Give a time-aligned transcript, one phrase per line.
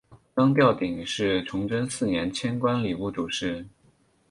[0.35, 3.63] 张调鼎是崇祯四年迁官礼部主事。